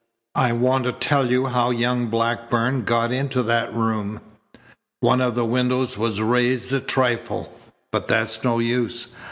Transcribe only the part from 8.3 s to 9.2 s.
no use.